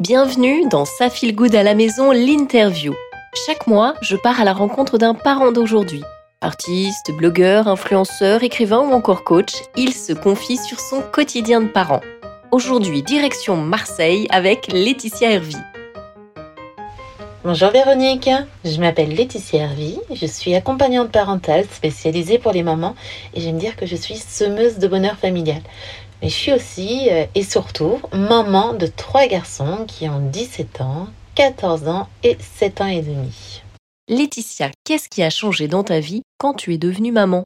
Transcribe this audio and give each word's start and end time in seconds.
Bienvenue 0.00 0.66
dans 0.66 0.86
Ça 0.86 1.10
feel 1.10 1.34
good 1.34 1.54
à 1.54 1.62
la 1.62 1.74
maison, 1.74 2.10
l'interview. 2.10 2.94
Chaque 3.44 3.66
mois, 3.66 3.92
je 4.00 4.16
pars 4.16 4.40
à 4.40 4.44
la 4.44 4.54
rencontre 4.54 4.96
d'un 4.96 5.12
parent 5.12 5.52
d'aujourd'hui. 5.52 6.02
Artiste, 6.40 7.10
blogueur, 7.18 7.68
influenceur, 7.68 8.42
écrivain 8.42 8.78
ou 8.78 8.92
encore 8.92 9.24
coach, 9.24 9.52
il 9.76 9.92
se 9.92 10.14
confie 10.14 10.56
sur 10.56 10.80
son 10.80 11.02
quotidien 11.02 11.60
de 11.60 11.68
parent. 11.68 12.00
Aujourd'hui, 12.50 13.02
direction 13.02 13.58
Marseille 13.58 14.26
avec 14.30 14.72
Laetitia 14.72 15.32
Hervy. 15.32 15.58
Bonjour 17.44 17.68
Véronique, 17.68 18.30
je 18.64 18.80
m'appelle 18.80 19.14
Laetitia 19.14 19.64
Hervy, 19.64 19.98
je 20.14 20.24
suis 20.24 20.54
accompagnante 20.54 21.12
parentale 21.12 21.66
spécialisée 21.70 22.38
pour 22.38 22.52
les 22.52 22.62
mamans 22.62 22.94
et 23.34 23.42
j'aime 23.42 23.58
dire 23.58 23.76
que 23.76 23.84
je 23.84 23.96
suis 23.96 24.16
semeuse 24.16 24.78
de 24.78 24.88
bonheur 24.88 25.16
familial. 25.18 25.60
Mais 26.22 26.28
je 26.28 26.34
suis 26.34 26.52
aussi 26.52 27.08
euh, 27.10 27.26
et 27.34 27.42
surtout 27.42 28.00
maman 28.12 28.74
de 28.74 28.86
trois 28.86 29.26
garçons 29.26 29.84
qui 29.86 30.08
ont 30.08 30.20
17 30.20 30.80
ans, 30.80 31.08
14 31.34 31.88
ans 31.88 32.08
et 32.22 32.36
7 32.58 32.80
ans 32.82 32.86
et 32.86 33.02
demi. 33.02 33.62
Laetitia, 34.08 34.70
qu'est-ce 34.84 35.08
qui 35.08 35.22
a 35.22 35.30
changé 35.30 35.68
dans 35.68 35.84
ta 35.84 36.00
vie 36.00 36.22
quand 36.38 36.54
tu 36.54 36.74
es 36.74 36.78
devenue 36.78 37.12
maman? 37.12 37.44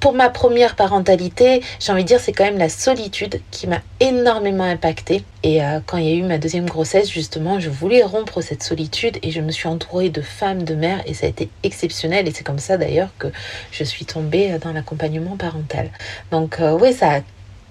Pour 0.00 0.14
ma 0.14 0.30
première 0.30 0.76
parentalité, 0.76 1.60
j'ai 1.78 1.92
envie 1.92 2.04
de 2.04 2.08
dire, 2.08 2.20
c'est 2.20 2.32
quand 2.32 2.44
même 2.44 2.56
la 2.56 2.70
solitude 2.70 3.42
qui 3.50 3.66
m'a 3.66 3.82
énormément 4.00 4.64
impactée. 4.64 5.24
Et 5.42 5.62
euh, 5.62 5.80
quand 5.84 5.98
il 5.98 6.04
y 6.08 6.12
a 6.12 6.14
eu 6.14 6.22
ma 6.22 6.38
deuxième 6.38 6.64
grossesse, 6.64 7.10
justement, 7.10 7.60
je 7.60 7.68
voulais 7.68 8.02
rompre 8.02 8.40
cette 8.40 8.62
solitude 8.62 9.18
et 9.22 9.30
je 9.30 9.42
me 9.42 9.50
suis 9.50 9.68
entourée 9.68 10.08
de 10.08 10.22
femmes, 10.22 10.62
de 10.62 10.74
mères 10.74 11.02
et 11.04 11.12
ça 11.12 11.26
a 11.26 11.28
été 11.28 11.50
exceptionnel. 11.64 12.26
Et 12.26 12.32
c'est 12.32 12.44
comme 12.44 12.58
ça 12.58 12.78
d'ailleurs 12.78 13.10
que 13.18 13.28
je 13.72 13.84
suis 13.84 14.06
tombée 14.06 14.56
dans 14.58 14.72
l'accompagnement 14.72 15.36
parental. 15.36 15.90
Donc, 16.30 16.60
euh, 16.60 16.78
oui, 16.80 16.94
ça 16.94 17.16
a 17.16 17.20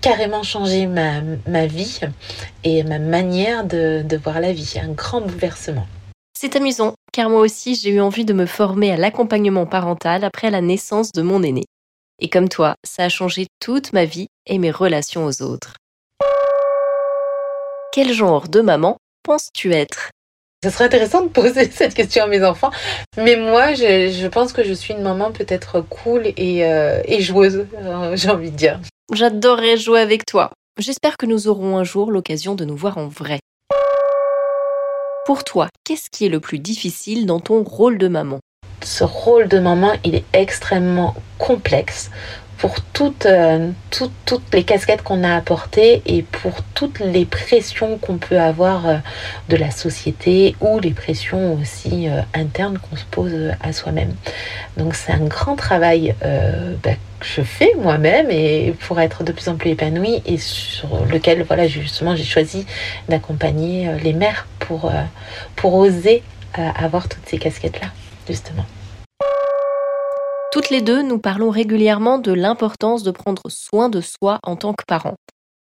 carrément 0.03 0.43
changé 0.43 0.85
ma, 0.85 1.21
ma, 1.47 1.65
vie 1.65 2.01
et 2.65 2.83
ma 2.83 2.99
manière 2.99 3.63
de, 3.63 4.03
de 4.03 4.17
voir 4.17 4.41
la 4.41 4.51
vie. 4.51 4.75
Un 4.83 4.91
grand 4.91 5.21
bouleversement. 5.21 5.87
C'est 6.37 6.57
amusant, 6.57 6.93
car 7.13 7.29
moi 7.29 7.39
aussi 7.39 7.75
j'ai 7.75 7.91
eu 7.91 8.01
envie 8.01 8.25
de 8.25 8.33
me 8.33 8.45
former 8.45 8.91
à 8.91 8.97
l'accompagnement 8.97 9.65
parental 9.65 10.25
après 10.25 10.51
la 10.51 10.59
naissance 10.59 11.13
de 11.13 11.21
mon 11.21 11.41
aîné. 11.41 11.63
Et 12.19 12.29
comme 12.29 12.49
toi, 12.49 12.75
ça 12.83 13.05
a 13.05 13.09
changé 13.09 13.47
toute 13.61 13.93
ma 13.93 14.03
vie 14.03 14.27
et 14.45 14.59
mes 14.59 14.71
relations 14.71 15.25
aux 15.25 15.41
autres. 15.41 15.75
Quel 17.93 18.11
genre 18.11 18.49
de 18.49 18.59
maman 18.59 18.97
penses-tu 19.23 19.73
être? 19.73 20.09
Ce 20.65 20.69
serait 20.69 20.85
intéressant 20.85 21.21
de 21.21 21.29
poser 21.29 21.71
cette 21.71 21.93
question 21.93 22.25
à 22.25 22.27
mes 22.27 22.43
enfants, 22.43 22.71
mais 23.15 23.37
moi 23.37 23.73
je, 23.73 24.09
je 24.09 24.27
pense 24.27 24.51
que 24.51 24.65
je 24.65 24.73
suis 24.73 24.93
une 24.93 25.01
maman 25.01 25.31
peut-être 25.31 25.79
cool 25.79 26.23
et, 26.35 26.65
euh, 26.65 27.01
et 27.05 27.21
joueuse, 27.21 27.67
euh, 27.75 28.17
j'ai 28.17 28.29
envie 28.29 28.51
de 28.51 28.57
dire. 28.57 28.81
J'adorerais 29.11 29.75
jouer 29.75 29.99
avec 29.99 30.25
toi. 30.25 30.49
J'espère 30.79 31.17
que 31.17 31.25
nous 31.25 31.49
aurons 31.49 31.77
un 31.77 31.83
jour 31.83 32.09
l'occasion 32.09 32.55
de 32.55 32.63
nous 32.63 32.77
voir 32.77 32.97
en 32.97 33.07
vrai. 33.07 33.39
Pour 35.25 35.43
toi, 35.43 35.67
qu'est-ce 35.83 36.09
qui 36.09 36.25
est 36.25 36.29
le 36.29 36.39
plus 36.39 36.57
difficile 36.57 37.25
dans 37.25 37.41
ton 37.41 37.63
rôle 37.63 37.97
de 37.97 38.07
maman? 38.07 38.39
Ce 38.81 39.03
rôle 39.03 39.49
de 39.49 39.59
maman, 39.59 39.91
il 40.05 40.15
est 40.15 40.23
extrêmement 40.31 41.15
complexe 41.37 42.11
pour 42.57 42.79
toutes, 42.79 43.25
euh, 43.25 43.71
toutes, 43.91 44.53
les 44.53 44.63
casquettes 44.63 45.01
qu'on 45.01 45.25
a 45.25 45.35
apportées 45.35 46.01
et 46.05 46.21
pour 46.21 46.63
toutes 46.73 46.99
les 46.99 47.25
pressions 47.25 47.97
qu'on 47.97 48.17
peut 48.17 48.39
avoir 48.39 48.87
euh, 48.87 48.97
de 49.49 49.57
la 49.57 49.69
société 49.69 50.55
ou 50.61 50.79
les 50.79 50.91
pressions 50.91 51.59
aussi 51.59 52.07
euh, 52.07 52.21
internes 52.33 52.77
qu'on 52.77 52.95
se 52.95 53.03
pose 53.03 53.51
à 53.59 53.73
soi-même. 53.73 54.15
Donc 54.77 54.95
c'est 54.95 55.11
un 55.11 55.25
grand 55.25 55.57
travail 55.57 56.15
bah, 56.83 56.91
je 57.23 57.41
fais 57.41 57.73
moi-même 57.77 58.29
et 58.29 58.73
pour 58.87 58.99
être 58.99 59.23
de 59.23 59.31
plus 59.31 59.49
en 59.49 59.55
plus 59.55 59.71
épanouie 59.71 60.21
et 60.25 60.37
sur 60.37 61.05
lequel 61.05 61.43
voilà 61.43 61.67
justement 61.67 62.15
j'ai 62.15 62.23
choisi 62.23 62.65
d'accompagner 63.09 63.97
les 64.03 64.13
mères 64.13 64.47
pour, 64.59 64.91
pour 65.55 65.73
oser 65.75 66.23
avoir 66.53 67.09
toutes 67.09 67.27
ces 67.27 67.37
casquettes-là 67.37 67.87
justement. 68.27 68.65
Toutes 70.53 70.69
les 70.69 70.81
deux, 70.81 71.01
nous 71.01 71.17
parlons 71.17 71.49
régulièrement 71.49 72.19
de 72.19 72.31
l'importance 72.31 73.01
de 73.01 73.09
prendre 73.09 73.49
soin 73.49 73.89
de 73.89 74.01
soi 74.01 74.37
en 74.43 74.55
tant 74.55 74.73
que 74.73 74.85
parent. 74.85 75.15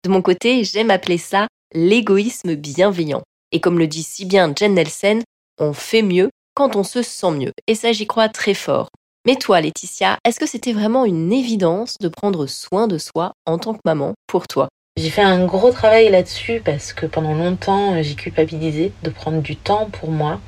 De 0.03 0.09
mon 0.09 0.23
côté, 0.23 0.63
j'aime 0.63 0.89
appeler 0.89 1.19
ça 1.19 1.47
l'égoïsme 1.75 2.56
bienveillant. 2.56 3.22
Et 3.51 3.59
comme 3.59 3.78
le 3.78 3.85
dit 3.85 4.01
si 4.01 4.25
bien 4.25 4.51
Jen 4.57 4.73
Nelson, 4.73 5.22
on 5.59 5.73
fait 5.73 6.01
mieux 6.01 6.31
quand 6.56 6.75
on 6.75 6.83
se 6.83 7.03
sent 7.03 7.31
mieux. 7.31 7.51
Et 7.67 7.75
ça, 7.75 7.91
j'y 7.91 8.07
crois 8.07 8.29
très 8.29 8.56
fort. 8.56 8.89
Mais 9.29 9.35
toi, 9.35 9.62
Laetitia, 9.62 10.17
est-ce 10.25 10.40
que 10.40 10.47
c'était 10.47 10.73
vraiment 10.73 11.06
une 11.06 11.31
évidence 11.31 11.97
de 12.01 12.07
prendre 12.07 12.47
soin 12.47 12.88
de 12.88 12.97
soi 12.97 13.34
en 13.45 13.59
tant 13.59 13.75
que 13.75 13.79
maman 13.85 14.16
pour 14.25 14.47
toi? 14.47 14.69
J'ai 14.97 15.12
fait 15.12 15.22
un 15.22 15.45
gros 15.45 15.69
travail 15.69 16.09
là-dessus 16.09 16.63
parce 16.66 16.94
que 16.94 17.06
pendant 17.06 17.35
longtemps, 17.35 18.01
j'ai 18.01 18.16
culpabilisé 18.16 18.91
de 19.03 19.09
prendre 19.12 19.39
du 19.44 19.56
temps 19.56 19.88
pour 19.91 20.09
moi. 20.09 20.41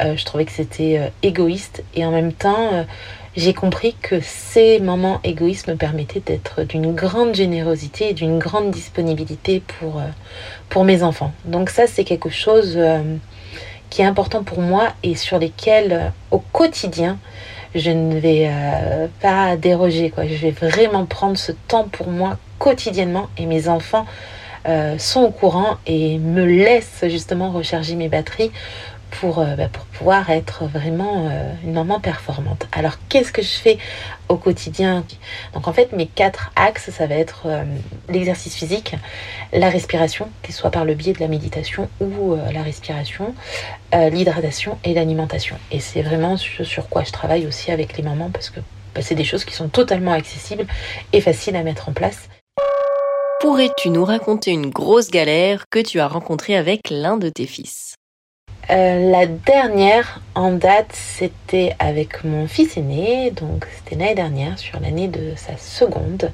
Euh, 0.00 0.16
je 0.16 0.24
trouvais 0.24 0.44
que 0.44 0.52
c'était 0.52 0.98
euh, 1.00 1.08
égoïste 1.24 1.82
et 1.96 2.04
en 2.04 2.12
même 2.12 2.32
temps, 2.32 2.72
euh, 2.72 2.84
j'ai 3.34 3.52
compris 3.52 3.96
que 4.00 4.20
ces 4.20 4.78
moments 4.78 5.18
égoïstes 5.24 5.66
me 5.66 5.74
permettaient 5.74 6.22
d'être 6.24 6.62
d'une 6.62 6.94
grande 6.94 7.34
générosité 7.34 8.10
et 8.10 8.14
d'une 8.14 8.38
grande 8.38 8.70
disponibilité 8.70 9.60
pour, 9.80 9.98
euh, 9.98 10.06
pour 10.68 10.84
mes 10.84 11.02
enfants. 11.02 11.32
Donc 11.46 11.68
ça, 11.68 11.88
c'est 11.88 12.04
quelque 12.04 12.30
chose 12.30 12.74
euh, 12.76 13.02
qui 13.90 14.02
est 14.02 14.06
important 14.06 14.44
pour 14.44 14.60
moi 14.60 14.92
et 15.02 15.16
sur 15.16 15.40
lesquels, 15.40 15.92
euh, 15.92 16.08
au 16.30 16.38
quotidien, 16.38 17.18
je 17.74 17.90
ne 17.90 18.18
vais 18.18 18.50
pas 19.20 19.56
déroger. 19.56 20.10
Quoi. 20.10 20.26
Je 20.26 20.34
vais 20.34 20.50
vraiment 20.50 21.06
prendre 21.06 21.36
ce 21.36 21.52
temps 21.52 21.84
pour 21.84 22.08
moi 22.08 22.38
quotidiennement 22.58 23.28
et 23.38 23.46
mes 23.46 23.68
enfants 23.68 24.06
sont 24.98 25.20
au 25.22 25.30
courant 25.30 25.78
et 25.86 26.18
me 26.18 26.44
laissent 26.44 27.04
justement 27.08 27.50
recharger 27.50 27.94
mes 27.94 28.08
batteries 28.08 28.50
pour, 29.10 29.38
euh, 29.38 29.56
bah, 29.56 29.68
pour 29.68 29.84
pouvoir 29.84 30.30
être 30.30 30.64
vraiment 30.64 31.28
euh, 31.30 31.52
une 31.64 31.72
maman 31.72 32.00
performante. 32.00 32.66
Alors 32.72 32.94
qu'est-ce 33.08 33.32
que 33.32 33.42
je 33.42 33.48
fais 33.48 33.78
au 34.28 34.36
quotidien? 34.36 35.04
Donc 35.54 35.68
en 35.68 35.72
fait 35.72 35.92
mes 35.92 36.06
quatre 36.06 36.52
axes, 36.56 36.90
ça 36.90 37.06
va 37.06 37.14
être 37.14 37.42
euh, 37.46 37.64
l'exercice 38.08 38.54
physique, 38.54 38.94
la 39.52 39.68
respiration, 39.68 40.28
qu'il 40.42 40.54
soit 40.54 40.70
par 40.70 40.84
le 40.84 40.94
biais 40.94 41.12
de 41.12 41.20
la 41.20 41.28
méditation 41.28 41.88
ou 42.00 42.36
la 42.52 42.62
respiration, 42.62 43.34
l'hydratation 43.92 44.78
et 44.84 44.94
l'alimentation. 44.94 45.56
Et 45.72 45.80
c'est 45.80 46.02
vraiment 46.02 46.36
sur, 46.36 46.88
quoi 46.88 47.02
je 47.04 47.10
travaille 47.10 47.46
aussi 47.46 47.72
avec 47.72 47.96
les 47.96 48.02
mamans 48.02 48.30
parce 48.30 48.50
que 48.50 48.60
bah, 48.94 49.02
c'est 49.02 49.14
des 49.14 49.24
choses 49.24 49.44
qui 49.44 49.54
sont 49.54 49.68
totalement 49.68 50.12
accessibles 50.12 50.66
et 51.12 51.20
faciles 51.20 51.56
à 51.56 51.62
mettre 51.62 51.88
en 51.88 51.92
place. 51.92 52.28
Pourrais-tu 53.40 53.90
nous 53.90 54.04
raconter 54.04 54.50
une 54.50 54.70
grosse 54.70 55.10
galère 55.10 55.64
que 55.70 55.80
tu 55.80 55.98
as 55.98 56.08
rencontrée 56.08 56.56
avec 56.56 56.90
l'un 56.90 57.16
de 57.16 57.28
tes 57.28 57.46
fils? 57.46 57.96
Euh, 58.70 59.10
la 59.10 59.26
dernière 59.26 60.20
en 60.36 60.52
date, 60.52 60.92
c'était 60.92 61.74
avec 61.80 62.22
mon 62.22 62.46
fils 62.46 62.76
aîné, 62.76 63.32
donc 63.32 63.66
c'était 63.74 63.96
l'année 63.96 64.14
dernière, 64.14 64.58
sur 64.60 64.78
l'année 64.78 65.08
de 65.08 65.34
sa 65.34 65.56
seconde. 65.56 66.30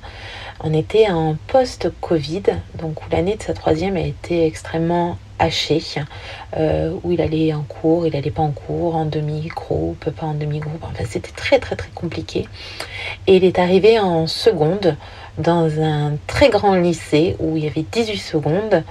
On 0.63 0.75
était 0.75 1.09
en 1.09 1.37
post-Covid, 1.47 2.43
donc 2.75 3.03
où 3.03 3.11
l'année 3.11 3.37
de 3.37 3.43
sa 3.43 3.55
troisième 3.55 3.97
a 3.97 4.01
été 4.01 4.45
extrêmement 4.45 5.17
hachée, 5.39 5.83
euh, 6.59 6.95
où 7.05 7.13
il 7.13 7.23
allait 7.23 7.55
en 7.55 7.63
cours, 7.63 8.07
il 8.07 8.15
allait 8.15 8.31
pas 8.31 8.43
en 8.43 8.53
cours, 8.53 8.97
en 8.97 9.07
demi-groupe, 9.07 10.11
pas 10.11 10.27
en 10.27 10.35
demi-groupe, 10.35 10.83
enfin 10.83 11.05
c'était 11.09 11.33
très 11.33 11.59
très 11.59 11.77
très 11.77 11.91
compliqué. 11.95 12.47
Et 13.27 13.37
il 13.37 13.45
est 13.45 13.59
arrivé 13.59 13.99
en 13.99 14.27
seconde 14.27 14.97
dans 15.39 15.81
un 15.81 16.17
très 16.27 16.49
grand 16.49 16.75
lycée 16.75 17.37
où 17.39 17.57
il 17.57 17.65
y 17.65 17.67
avait 17.67 17.85
18 17.91 18.17
secondes 18.19 18.83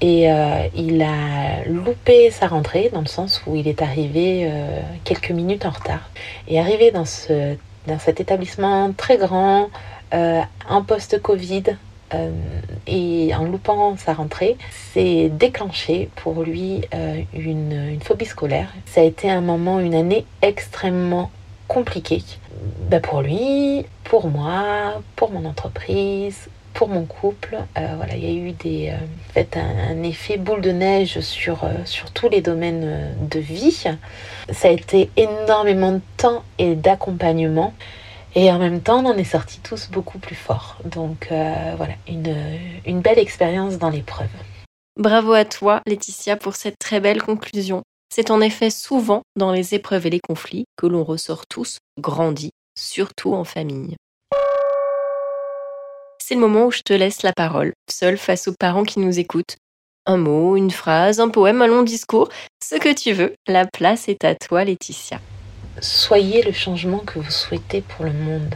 et 0.00 0.30
euh, 0.30 0.68
il 0.76 1.02
a 1.02 1.64
loupé 1.66 2.30
sa 2.30 2.46
rentrée 2.46 2.90
dans 2.92 3.00
le 3.00 3.06
sens 3.06 3.42
où 3.46 3.56
il 3.56 3.66
est 3.66 3.82
arrivé 3.82 4.42
euh, 4.44 4.80
quelques 5.04 5.30
minutes 5.30 5.66
en 5.66 5.70
retard. 5.70 6.10
Et 6.46 6.60
arrivé 6.60 6.90
dans, 6.92 7.04
ce, 7.04 7.56
dans 7.86 7.98
cet 7.98 8.20
établissement 8.20 8.92
très 8.92 9.16
grand, 9.16 9.70
euh, 10.14 10.40
en 10.68 10.82
post-Covid, 10.82 11.64
et 12.86 13.34
en 13.34 13.44
loupant 13.44 13.98
sa 13.98 14.14
rentrée, 14.14 14.56
c'est 14.94 15.28
déclenché 15.28 16.08
pour 16.16 16.42
lui 16.42 16.80
une, 17.34 17.72
une, 17.72 18.00
phobie 18.00 18.24
scolaire. 18.24 18.72
Ça 18.86 19.02
a 19.02 19.04
été 19.04 19.30
un 19.30 19.42
moment, 19.42 19.78
une 19.78 19.94
année 19.94 20.24
extrêmement 20.40 21.30
compliquée. 21.66 22.22
Ben 22.88 23.02
pour 23.02 23.20
lui, 23.20 23.84
pour 24.04 24.28
moi, 24.28 25.02
pour 25.16 25.30
mon 25.32 25.44
entreprise, 25.44 26.48
pour 26.74 26.88
mon 26.88 27.04
couple. 27.04 27.58
Euh, 27.76 27.94
voilà, 27.96 28.16
il 28.16 28.24
y 28.24 28.28
a 28.28 28.48
eu 28.48 28.52
des, 28.52 28.90
euh, 28.90 28.96
fait, 29.32 29.56
un, 29.56 30.02
effet 30.02 30.36
boule 30.36 30.60
de 30.60 30.70
neige 30.70 31.20
sur, 31.20 31.64
euh, 31.64 31.72
sur 31.84 32.10
tous 32.10 32.28
les 32.28 32.40
domaines 32.40 33.14
de 33.28 33.40
vie. 33.40 33.72
Ça 34.50 34.68
a 34.68 34.70
été 34.70 35.10
énormément 35.16 35.92
de 35.92 36.00
temps 36.16 36.44
et 36.58 36.74
d'accompagnement. 36.74 37.74
Et 38.34 38.50
en 38.52 38.58
même 38.58 38.80
temps, 38.80 39.04
on 39.04 39.08
en 39.08 39.16
est 39.16 39.24
sortis 39.24 39.60
tous 39.60 39.90
beaucoup 39.90 40.18
plus 40.18 40.36
forts. 40.36 40.78
Donc 40.84 41.28
voilà, 41.30 41.94
une, 42.06 42.36
une 42.86 43.00
belle 43.00 43.18
expérience 43.18 43.78
dans 43.78 43.88
l'épreuve. 43.88 44.28
Bravo 44.96 45.32
à 45.32 45.44
toi, 45.44 45.80
Laetitia, 45.86 46.36
pour 46.36 46.54
cette 46.54 46.78
très 46.78 47.00
belle 47.00 47.22
conclusion. 47.22 47.82
C'est 48.14 48.30
en 48.30 48.40
effet 48.40 48.70
souvent 48.70 49.22
dans 49.34 49.50
les 49.50 49.74
épreuves 49.74 50.06
et 50.06 50.10
les 50.10 50.20
conflits 50.20 50.66
que 50.76 50.86
l'on 50.86 51.04
ressort 51.04 51.46
tous 51.46 51.78
grandis, 51.98 52.50
surtout 52.78 53.34
en 53.34 53.44
famille 53.44 53.96
c'est 56.28 56.34
le 56.34 56.42
moment 56.42 56.66
où 56.66 56.70
je 56.70 56.82
te 56.82 56.92
laisse 56.92 57.22
la 57.22 57.32
parole, 57.32 57.72
seule 57.90 58.18
face 58.18 58.48
aux 58.48 58.52
parents 58.52 58.82
qui 58.82 59.00
nous 59.00 59.18
écoutent. 59.18 59.56
un 60.04 60.18
mot, 60.18 60.56
une 60.56 60.70
phrase, 60.70 61.20
un 61.20 61.30
poème, 61.30 61.62
un 61.62 61.66
long 61.66 61.82
discours, 61.82 62.28
ce 62.62 62.74
que 62.74 62.94
tu 62.94 63.12
veux. 63.12 63.34
La 63.46 63.64
place 63.64 64.10
est 64.10 64.24
à 64.24 64.34
toi, 64.34 64.62
Laetitia. 64.62 65.20
Soyez 65.80 66.42
le 66.42 66.52
changement 66.52 66.98
que 66.98 67.18
vous 67.18 67.30
souhaitez 67.30 67.80
pour 67.80 68.04
le 68.04 68.12
monde. 68.12 68.54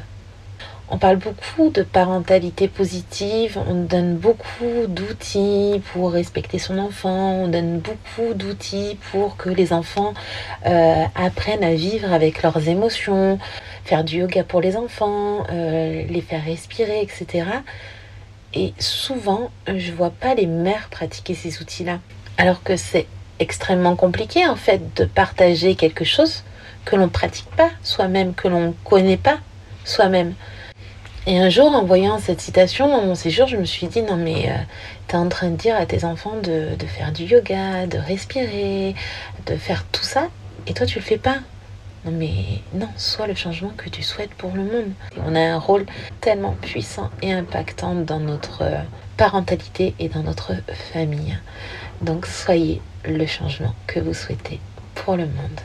On 0.94 0.98
parle 0.98 1.16
beaucoup 1.16 1.70
de 1.70 1.82
parentalité 1.82 2.68
positive, 2.68 3.58
on 3.66 3.84
donne 3.84 4.18
beaucoup 4.18 4.86
d'outils 4.86 5.80
pour 5.90 6.12
respecter 6.12 6.58
son 6.58 6.78
enfant, 6.78 7.32
on 7.32 7.48
donne 7.48 7.78
beaucoup 7.78 8.34
d'outils 8.34 8.98
pour 9.10 9.38
que 9.38 9.48
les 9.48 9.72
enfants 9.72 10.12
euh, 10.66 11.04
apprennent 11.14 11.64
à 11.64 11.72
vivre 11.72 12.12
avec 12.12 12.42
leurs 12.42 12.68
émotions, 12.68 13.38
faire 13.86 14.04
du 14.04 14.18
yoga 14.18 14.44
pour 14.44 14.60
les 14.60 14.76
enfants, 14.76 15.46
euh, 15.50 16.04
les 16.06 16.20
faire 16.20 16.44
respirer, 16.44 17.00
etc. 17.00 17.46
Et 18.52 18.74
souvent, 18.78 19.50
je 19.74 19.92
vois 19.92 20.10
pas 20.10 20.34
les 20.34 20.46
mères 20.46 20.88
pratiquer 20.90 21.32
ces 21.32 21.62
outils-là. 21.62 22.00
Alors 22.36 22.62
que 22.62 22.76
c'est 22.76 23.06
extrêmement 23.38 23.96
compliqué 23.96 24.46
en 24.46 24.56
fait 24.56 24.94
de 24.94 25.06
partager 25.06 25.74
quelque 25.74 26.04
chose 26.04 26.42
que 26.84 26.96
l'on 26.96 27.08
pratique 27.08 27.48
pas 27.56 27.70
soi-même, 27.82 28.34
que 28.34 28.48
l'on 28.48 28.74
connaît 28.84 29.16
pas 29.16 29.38
soi-même. 29.86 30.34
Et 31.24 31.38
un 31.38 31.50
jour, 31.50 31.72
en 31.72 31.84
voyant 31.84 32.19
cette 32.19 32.40
citation 32.40 32.88
dans 32.88 33.02
mon 33.02 33.14
séjour, 33.14 33.46
je 33.46 33.56
me 33.56 33.64
suis 33.64 33.86
dit, 33.86 34.02
non 34.02 34.16
mais 34.16 34.48
euh, 34.48 34.56
tu 35.06 35.14
es 35.14 35.19
en 35.19 35.28
train 35.28 35.50
de 35.50 35.56
dire 35.56 35.76
à 35.76 35.86
tes 35.86 36.04
enfants 36.04 36.34
de, 36.42 36.70
faire 36.84 37.12
du 37.12 37.24
yoga, 37.24 37.86
de 37.86 37.96
respirer, 37.96 38.96
de 39.46 39.56
faire 39.56 39.84
tout 39.92 40.02
ça, 40.02 40.28
et 40.66 40.74
toi 40.74 40.84
tu 40.84 40.98
le 40.98 41.04
fais 41.04 41.19
pas. 41.19 41.36
Non 42.04 42.10
mais 42.10 42.32
non, 42.74 42.88
sois 42.96 43.28
le 43.28 43.36
changement 43.36 43.70
que 43.76 43.88
tu 43.88 44.02
souhaites 44.02 44.34
pour 44.34 44.50
le 44.50 44.64
monde. 44.64 44.92
On 45.24 45.36
a 45.36 45.40
un 45.40 45.58
rôle 45.58 45.86
tellement 46.20 46.56
puissant 46.60 47.10
et 47.22 47.32
impactant 47.32 47.94
dans 47.94 48.18
notre 48.18 48.62
euh, 48.62 48.80
parentalité 49.16 49.94
et 50.00 50.08
dans 50.08 50.25
notre 50.25 50.54
famille. 50.92 51.38
Donc 52.00 52.26
soyez 52.26 52.82
le 53.04 53.26
changement 53.26 53.76
que 53.86 54.00
vous 54.00 54.14
souhaitez 54.14 54.58
pour 54.96 55.16
le 55.16 55.26
monde. 55.26 55.60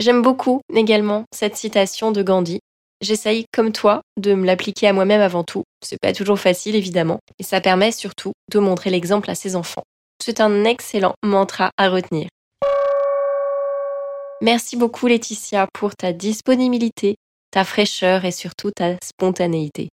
J'aime 0.00 0.22
beaucoup 0.22 0.60
également 0.74 1.22
cette 1.32 1.56
citation 1.56 2.10
de 2.10 2.24
Gandhi 2.24 2.58
J'essaye, 3.00 3.44
comme 3.52 3.72
toi, 3.72 4.00
de 4.16 4.34
me 4.34 4.46
l'appliquer 4.46 4.88
à 4.88 4.92
moi-même 4.92 5.20
avant 5.20 5.44
tout. 5.44 5.64
C'est 5.84 6.00
pas 6.00 6.12
toujours 6.12 6.38
facile, 6.38 6.76
évidemment, 6.76 7.18
et 7.38 7.42
ça 7.42 7.60
permet 7.60 7.92
surtout 7.92 8.32
de 8.50 8.58
montrer 8.58 8.90
l'exemple 8.90 9.30
à 9.30 9.34
ses 9.34 9.56
enfants. 9.56 9.84
C'est 10.22 10.40
un 10.40 10.64
excellent 10.64 11.14
mantra 11.22 11.70
à 11.76 11.88
retenir. 11.88 12.28
Merci 14.40 14.76
beaucoup, 14.76 15.06
Laetitia, 15.06 15.66
pour 15.72 15.96
ta 15.96 16.12
disponibilité, 16.12 17.16
ta 17.50 17.64
fraîcheur 17.64 18.24
et 18.24 18.32
surtout 18.32 18.70
ta 18.70 18.96
spontanéité. 19.02 19.88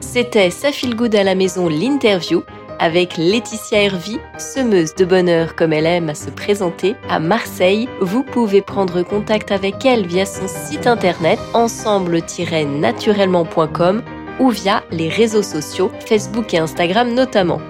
C'était 0.00 0.50
Ça 0.50 0.72
Feel 0.72 0.96
Good 0.96 1.14
à 1.14 1.24
la 1.24 1.34
maison, 1.34 1.68
l'interview 1.68 2.42
avec 2.80 3.16
Laetitia 3.16 3.84
Hervy, 3.84 4.18
semeuse 4.38 4.96
de 4.96 5.04
bonheur 5.04 5.54
comme 5.54 5.72
elle 5.72 5.86
aime 5.86 6.08
à 6.08 6.14
se 6.14 6.30
présenter 6.30 6.96
à 7.08 7.20
Marseille. 7.20 7.88
Vous 8.00 8.24
pouvez 8.24 8.62
prendre 8.62 9.02
contact 9.02 9.52
avec 9.52 9.84
elle 9.84 10.06
via 10.06 10.24
son 10.26 10.48
site 10.48 10.86
internet 10.86 11.38
ensemble-naturellement.com 11.52 14.02
ou 14.40 14.50
via 14.50 14.82
les 14.90 15.10
réseaux 15.10 15.42
sociaux 15.42 15.92
Facebook 16.06 16.54
et 16.54 16.58
Instagram 16.58 17.12
notamment. 17.14 17.60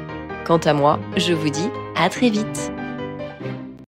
Quant 0.46 0.58
à 0.58 0.72
moi, 0.72 1.00
je 1.16 1.32
vous 1.32 1.50
dis 1.50 1.68
à 1.96 2.08
très 2.08 2.30
vite. 2.30 2.70